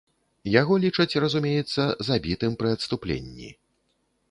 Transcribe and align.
Яго 0.61 0.77
лічаць, 0.85 1.19
разумеецца, 1.25 1.81
забітым 2.09 2.51
пры 2.63 2.69
адступленні. 2.79 3.55